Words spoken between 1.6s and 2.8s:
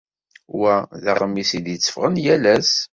d-itteffɣen yal ass.